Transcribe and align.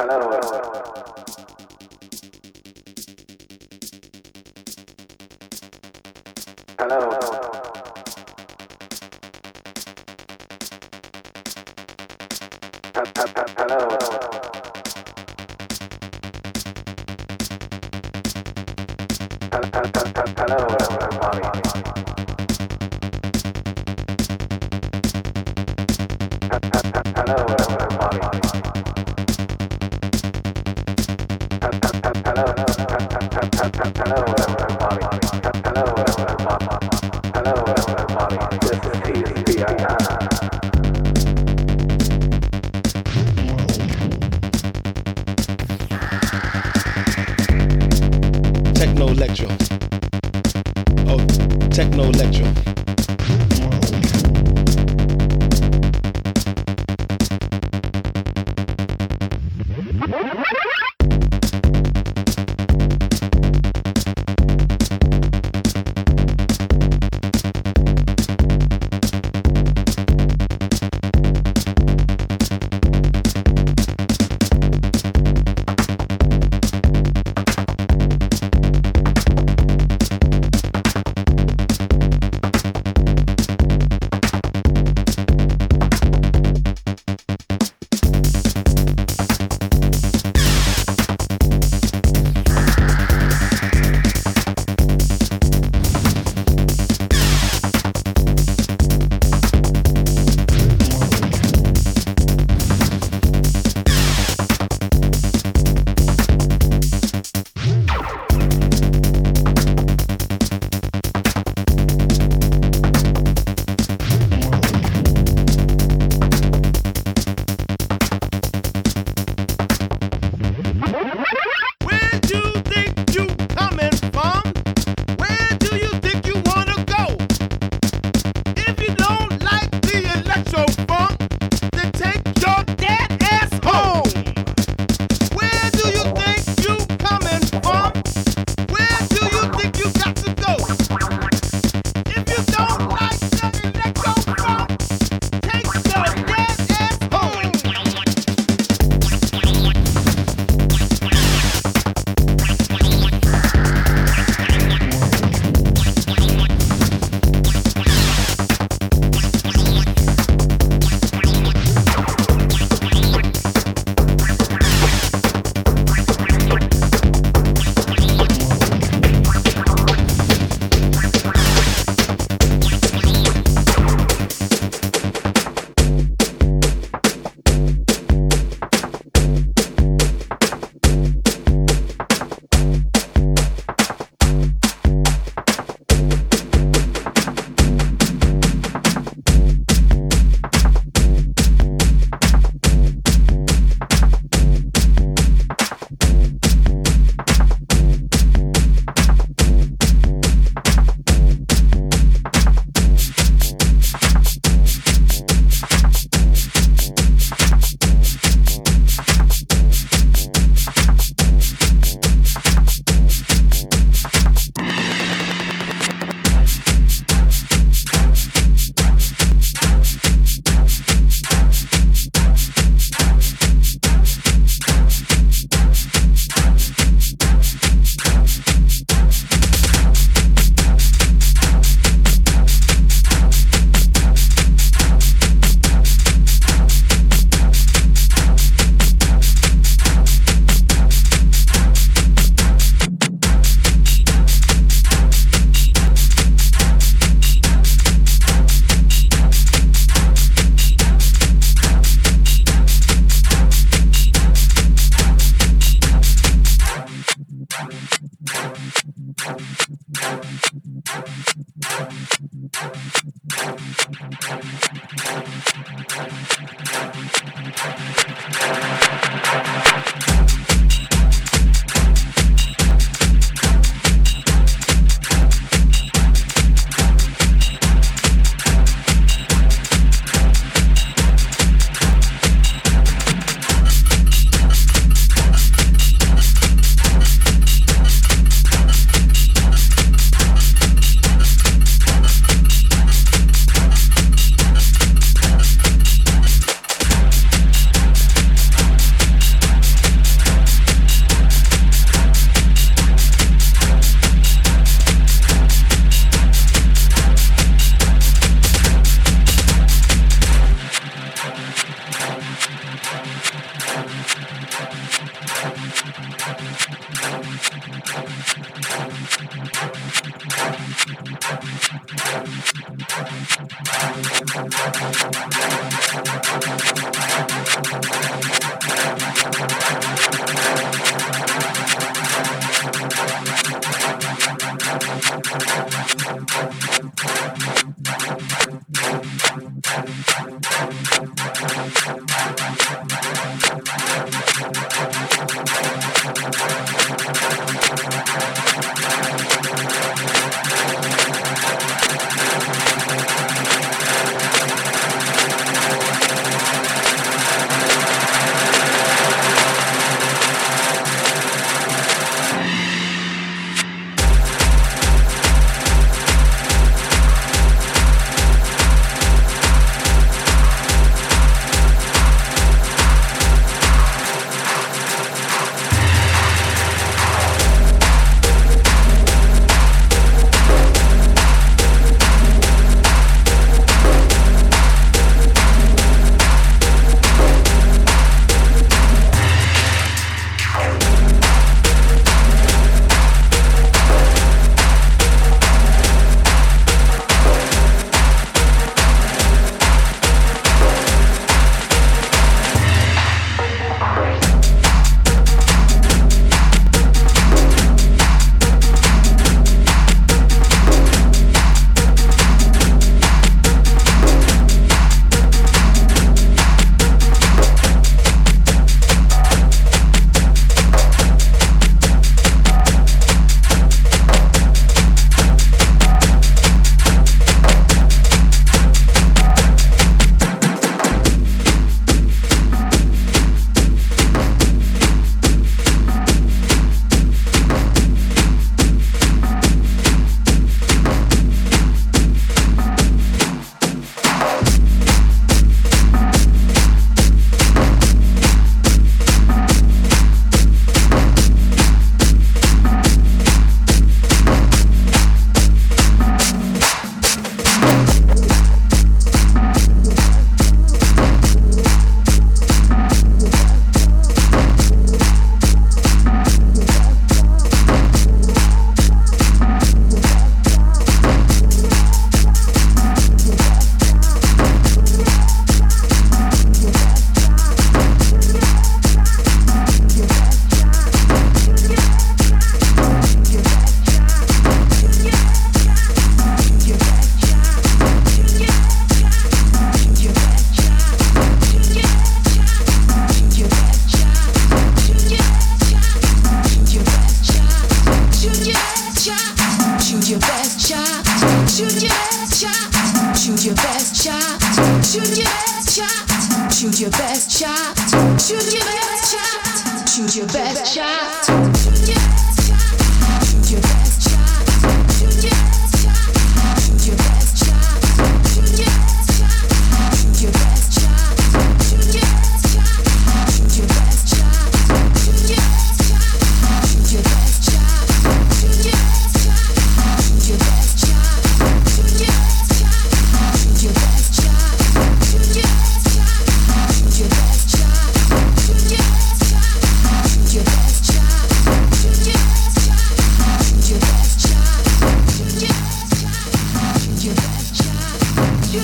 instalado. 0.00 1.09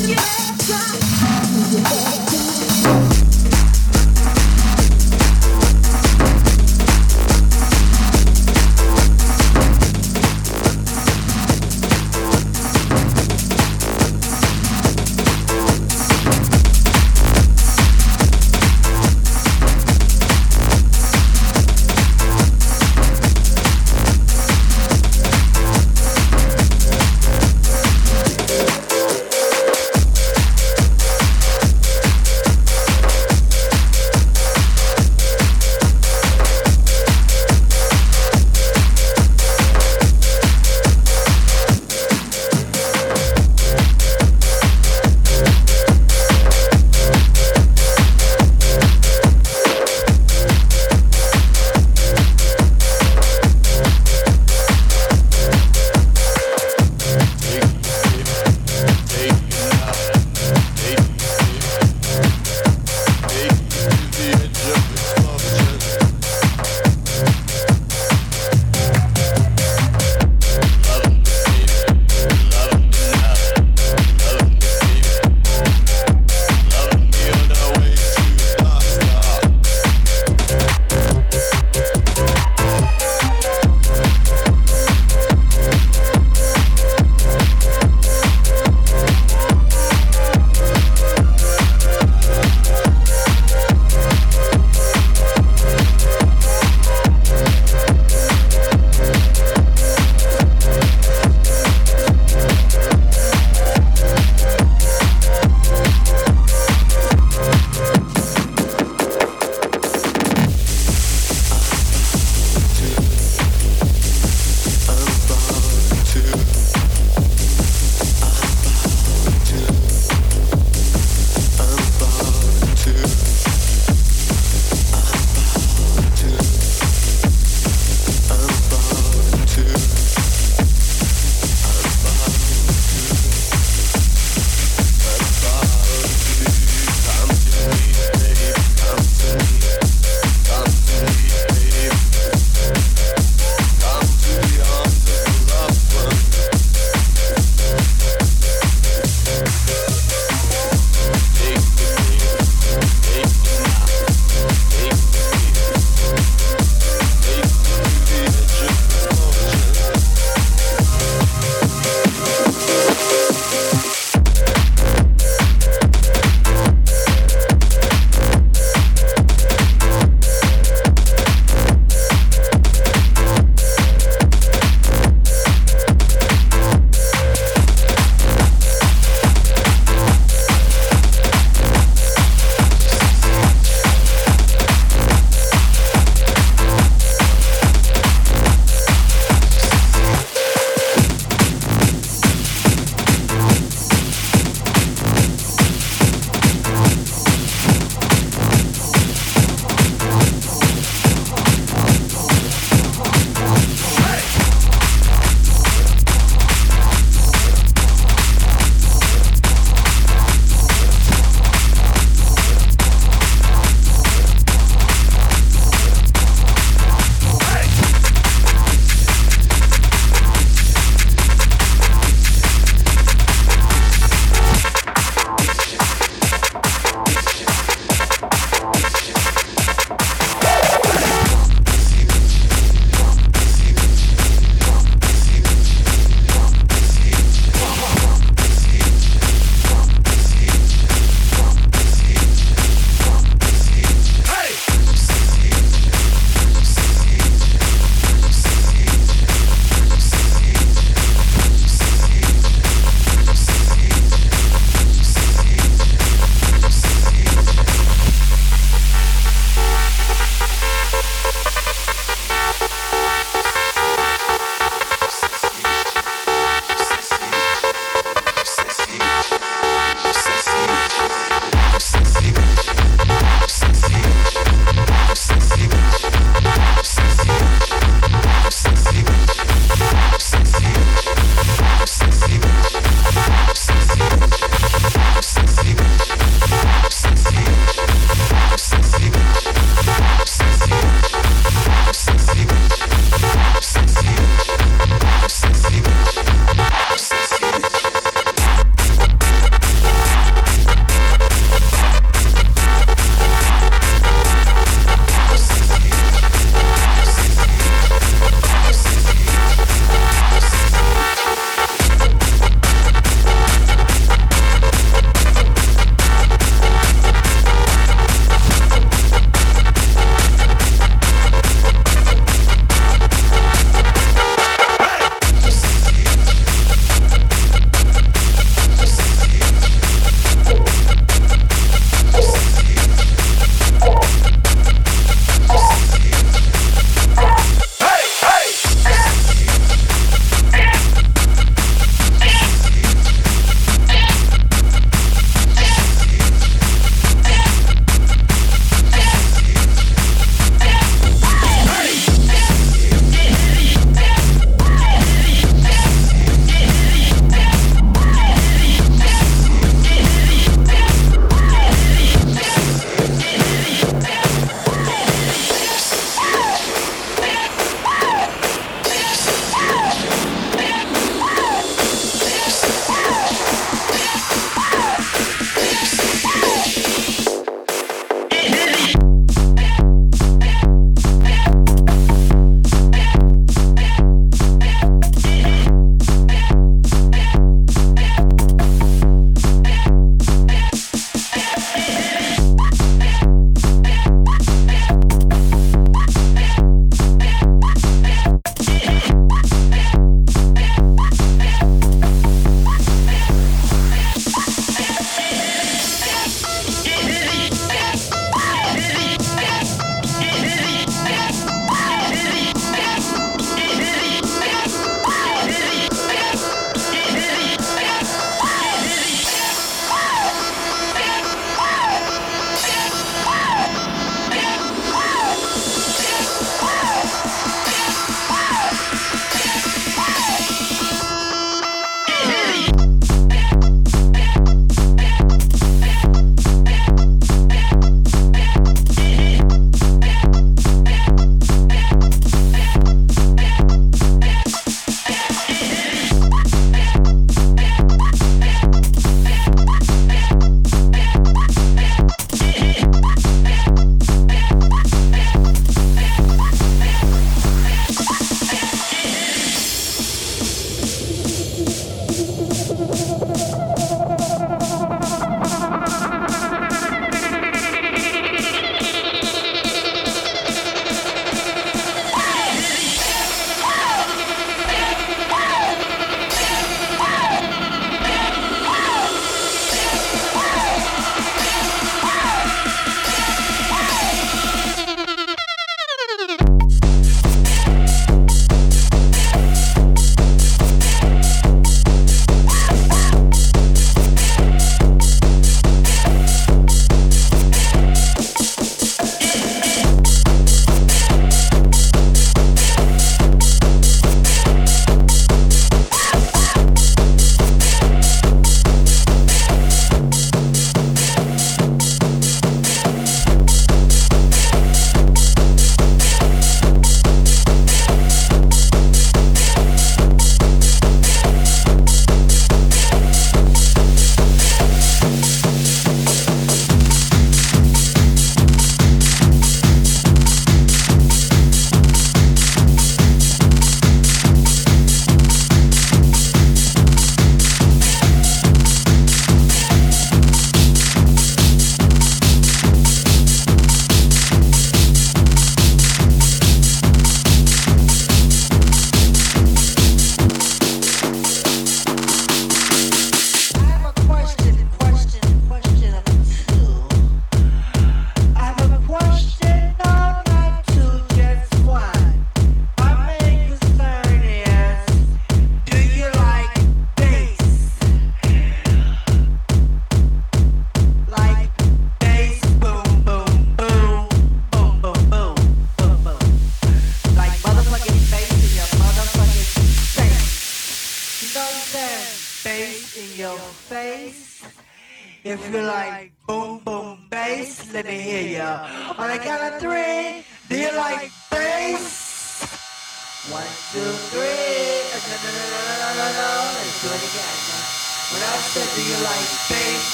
Yeah, 0.00 0.16
yeah. 0.68 2.31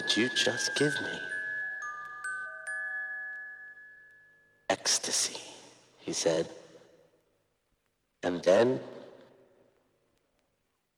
did 0.00 0.16
you 0.16 0.30
just 0.30 0.74
give 0.76 0.94
me? 1.02 1.20
Ecstasy, 4.70 5.38
he 5.98 6.12
said. 6.12 6.48
And 8.22 8.42
then. 8.42 8.80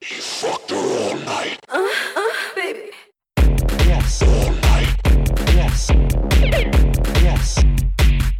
He 0.01 0.15
fucked 0.15 0.71
her 0.71 0.77
all 0.77 1.17
night. 1.17 1.59
Uh, 1.69 1.89
uh, 2.17 2.55
baby. 2.55 2.91
Yes. 3.87 4.23
All 4.23 4.53
night. 4.71 4.95
Yes. 5.57 5.91
Yes. 7.23 7.59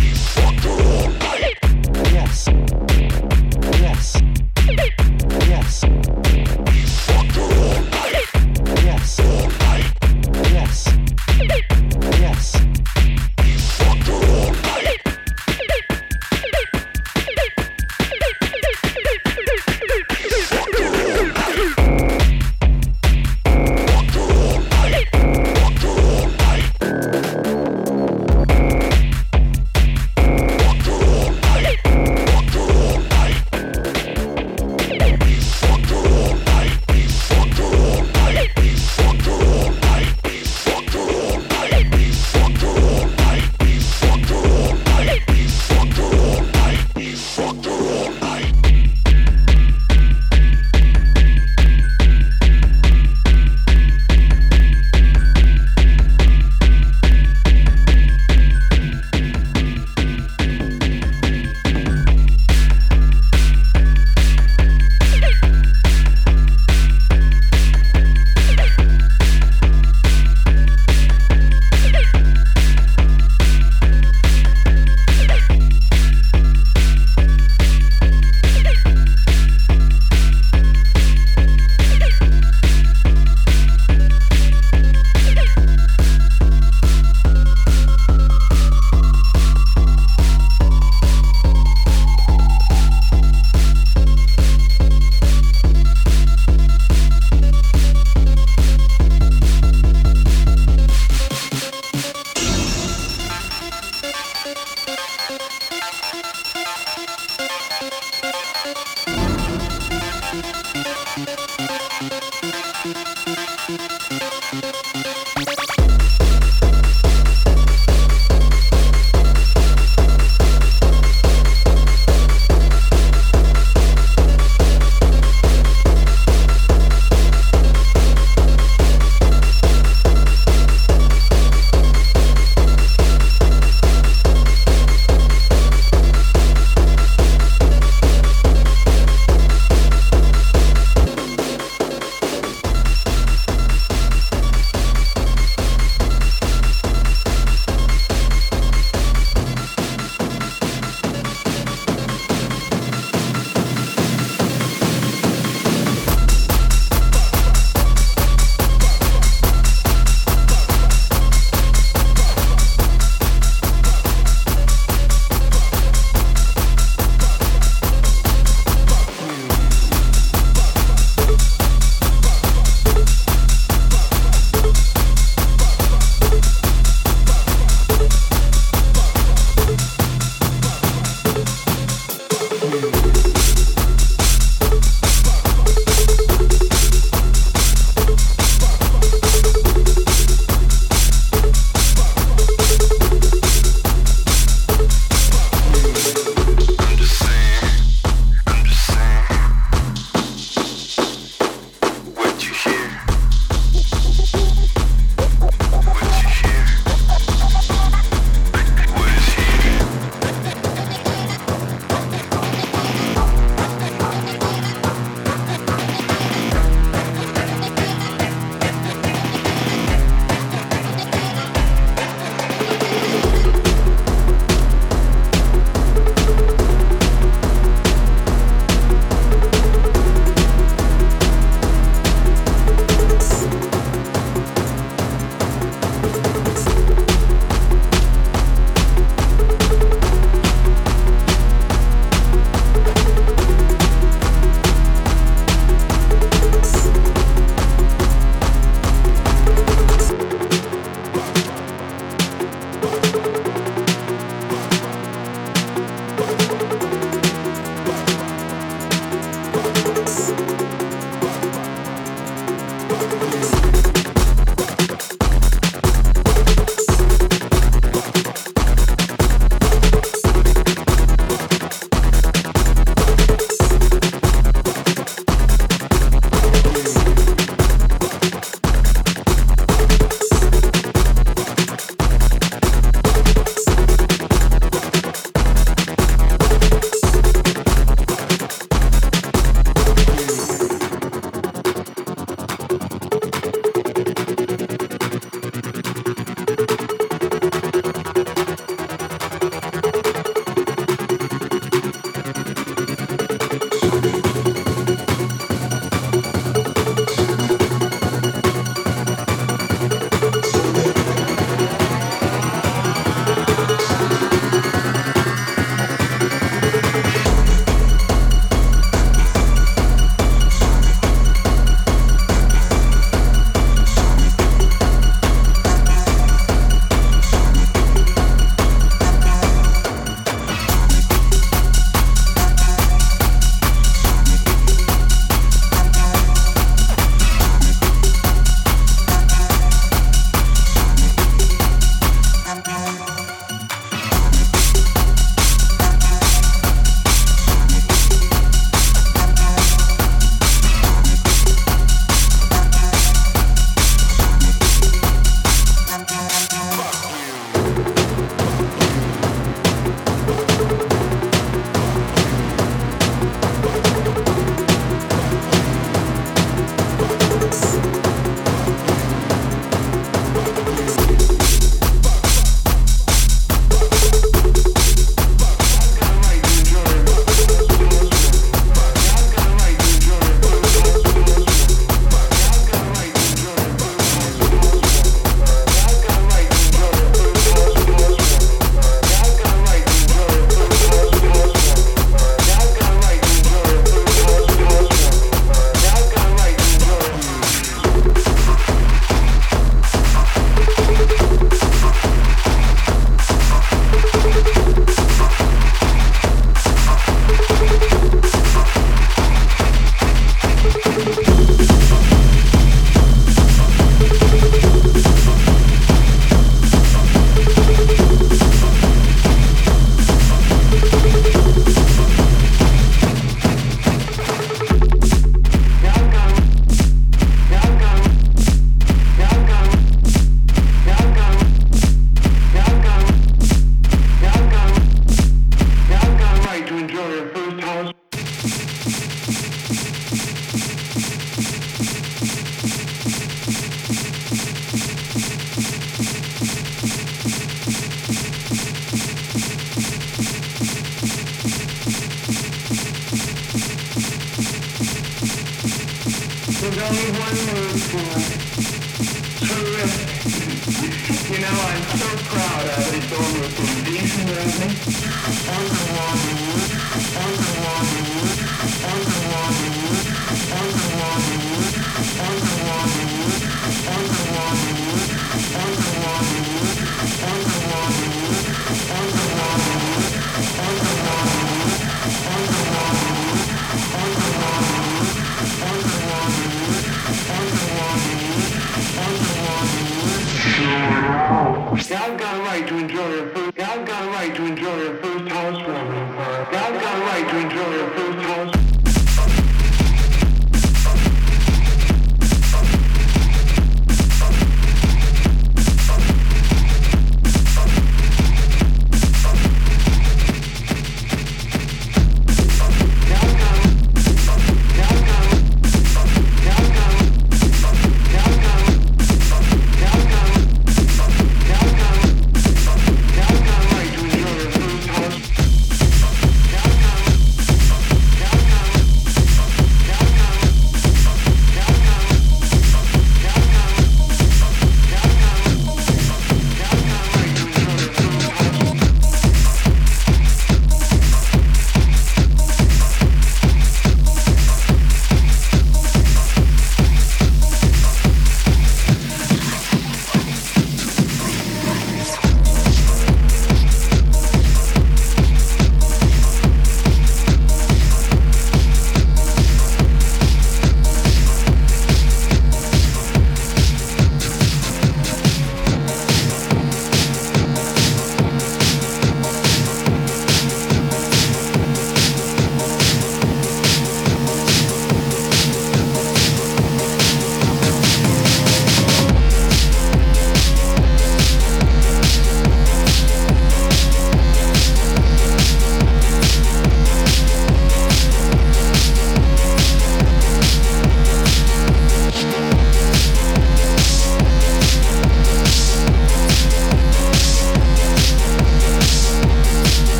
He 0.00 0.10
fucked 0.32 0.64
her 0.64 0.70
all 0.70 1.10
night. 1.10 1.58
Yes. 2.12 2.48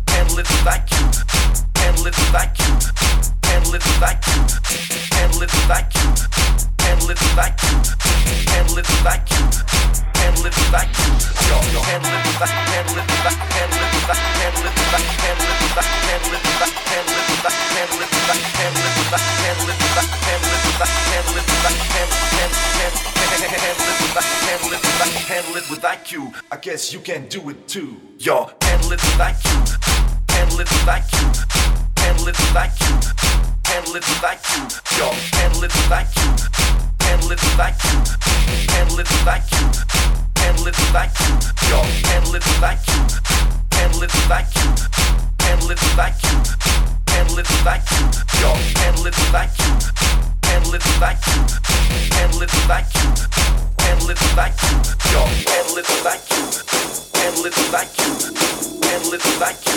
handle 0.08 0.40
it 0.40 0.50
with 0.50 0.84
you. 0.92 1.06
handle 1.82 2.06
it 2.08 2.16
with 2.16 2.60
you. 2.60 2.74
handle 5.14 5.42
it 5.44 5.52
with 5.52 6.64
you. 6.64 6.69
Handle 6.90 7.12
it 7.12 7.22
without 7.22 7.54
you. 7.70 7.78
Handle 8.50 8.78
it 8.82 8.88
without 8.90 9.22
you. 9.30 9.46
Handle 10.18 10.46
it 10.50 10.56
without 10.58 10.90
you. 10.90 11.14
Yo, 11.46 11.58
yo, 11.70 11.82
handle 11.86 12.10
it 12.10 12.26
without, 12.26 12.50
handle 12.50 12.98
it 12.98 13.06
without, 13.06 13.38
handle 13.54 13.78
it 13.78 13.94
without, 13.94 14.18
handle 14.18 14.66
it 14.66 14.74
without, 14.74 15.06
handle 15.06 15.54
it 15.54 15.62
without, 15.70 15.86
handle 16.10 16.34
it 16.34 16.50
without, 16.50 16.74
handle 16.90 17.14
it 17.14 17.30
without, 17.30 17.54
handle 17.78 17.94
it 17.94 18.18
without, 18.18 18.50
handle 18.50 18.82
it 18.82 18.98
without, 18.98 19.22
handle 19.38 19.70
it 19.70 19.78
without, 19.78 20.02
handle 20.02 20.34
it 20.34 20.58
without, 22.40 22.74
handle 23.38 23.78
it 23.80 24.02
without, 24.02 24.26
handle 24.50 24.74
it 24.74 24.82
without, 24.82 25.14
handle 25.30 25.56
it 25.62 25.70
without 25.70 26.12
you. 26.12 26.34
I 26.52 26.58
guess 26.58 26.92
you 26.92 27.00
can 27.02 27.28
do 27.28 27.50
it 27.52 27.68
too. 27.68 28.02
Yo, 28.18 28.50
handle 28.64 28.94
it 28.94 29.02
without 29.06 29.38
you. 29.46 29.62
Handle 30.30 30.60
it 30.62 30.70
without 30.74 31.06
you. 31.14 31.89
Handle 32.10 32.30
it 32.30 32.39
without 32.39 32.74
you. 32.82 32.95
Handle 33.66 33.95
it 33.95 34.07
without 34.10 34.41
you. 34.49 34.64
Yo, 34.97 35.12
handle 35.38 35.64
it 35.64 35.72
without 35.76 36.10
you. 36.18 36.30
Handle 37.05 37.32
it 37.32 37.39
without 37.39 37.84
you. 37.84 37.97
Handle 38.74 38.99
it 38.99 39.10
without 39.12 39.51
you. 39.51 39.70
Handle 40.41 40.68
it 40.68 40.76
without 40.80 41.20
you. 41.20 41.38
Yo, 41.70 41.84
handle 42.10 42.34
it 42.34 42.45
without 42.47 42.88
you. 42.88 42.99
Handle 43.78 44.01
it 44.01 44.14
without 44.16 44.55
you. 44.55 45.29
Handle 45.50 45.72
it 45.72 45.82
without 45.82 46.14
you. 46.22 46.38
Handle 47.10 47.39
it 47.39 47.50
without 47.50 47.82
you. 47.89 48.06
Yo, 48.38 48.54
handle 48.86 49.08
it 49.10 49.18
without 49.18 49.50
you. 49.58 49.74
Handle 50.45 50.76
it 50.78 50.86
without 50.86 51.18
you. 51.26 51.41
Handle 52.14 52.41
it 52.45 52.54
without 52.54 52.86
you. 52.93 53.10
Handle 53.82 54.10
it 54.14 54.20
without 54.22 54.54
you. 54.62 54.78
Yo, 55.10 55.26
handle 55.50 55.82
it 55.82 55.89
without 55.89 56.22
you. 56.30 56.45
Handle 57.18 57.50
it 57.50 57.58
without 57.58 57.89
you. 57.97 58.14
Handle 58.86 59.14
it 59.18 59.26
without 59.26 59.58
you. 59.66 59.74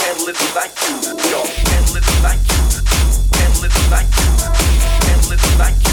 Handle 0.00 0.28
it 0.32 0.40
without 0.40 0.72
you. 0.80 0.96
Yo, 1.28 1.44
handle 1.44 1.96
it 2.00 2.06
without 2.08 2.40
you. 2.40 2.56
Handle 3.36 3.68
it 3.68 3.76
without 3.76 4.08
you. 4.16 4.32
Handle 5.04 5.32
it 5.36 5.44
without 5.44 5.76
you. 5.76 5.92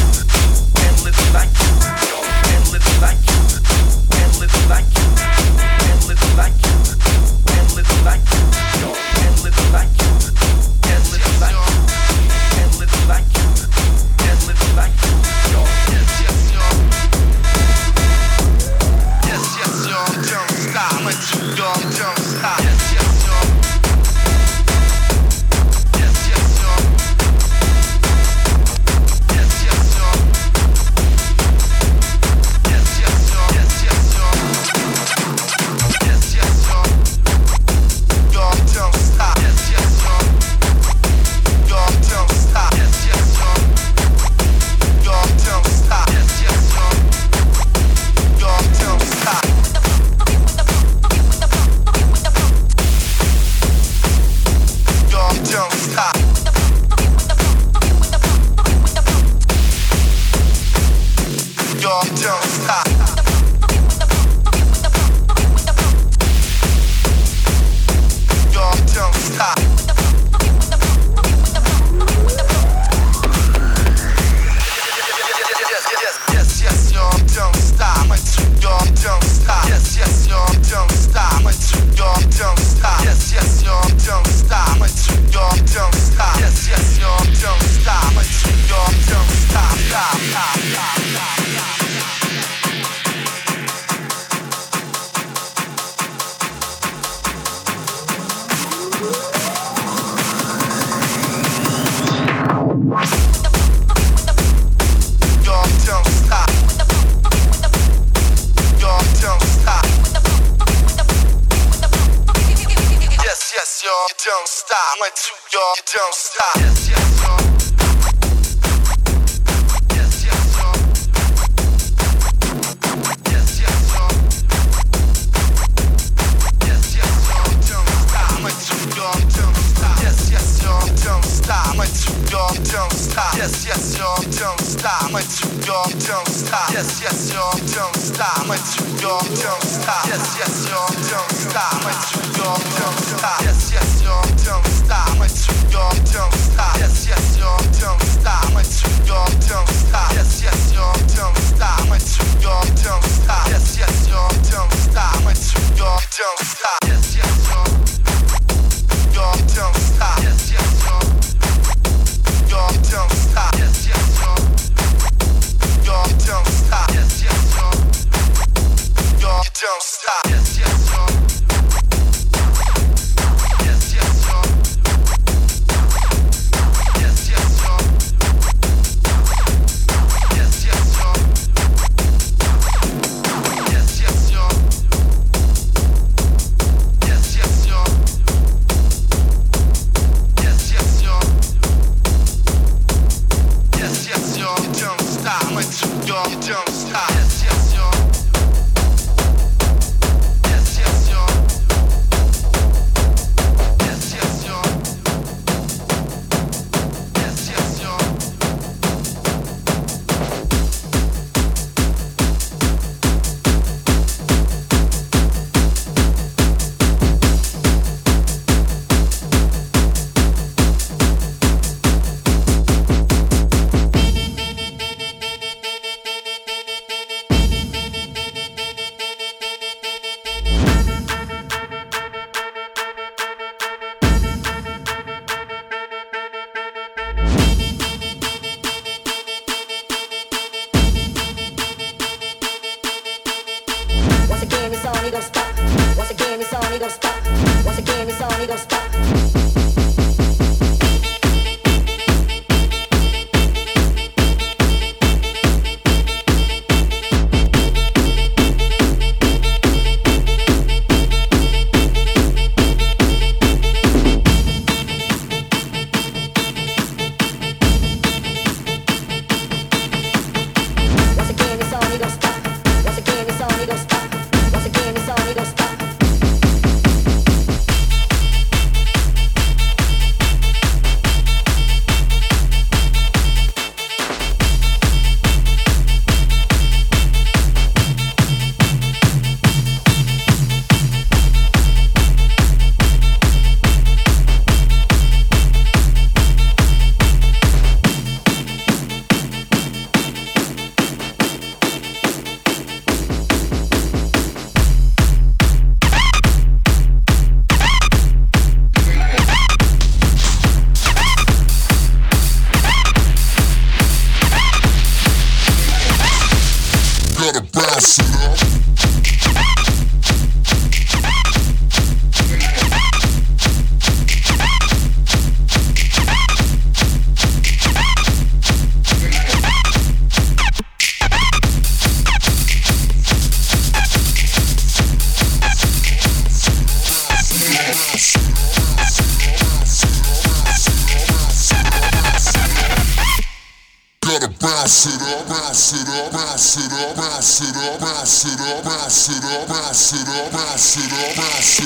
Handle 0.79 1.11
it 1.11 1.19
without 1.19 1.51
you. 1.59 1.75
Yo, 2.07 2.23
handle 2.47 2.75
it 2.79 2.87
without 2.87 3.19
you. 3.19 3.35
Handle 4.15 4.47
it 4.47 4.51
without 4.55 4.87
you. 4.95 5.03
Handle 5.83 6.11
it 6.11 6.19
without 6.23 6.55
you 6.55 7.42
little 7.75 8.05
like 8.05 8.21
you. 8.31 8.39
Y'all 8.81 9.71
like 9.71 9.89
you. 10.01 10.32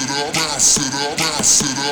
Sit 0.08 0.16
up, 0.16 0.62
sit 0.62 0.96
up, 0.96 1.44
sit 1.44 1.80
up. 1.82 1.88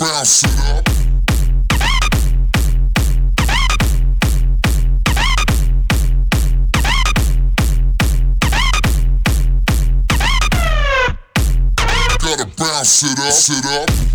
Bounce 0.00 0.44
it 0.44 0.58
up. 0.60 0.84
Gotta 12.22 12.46
bounce 12.56 13.02
it 13.02 13.18
up, 13.18 13.32
sit 13.32 13.66
up, 13.66 14.09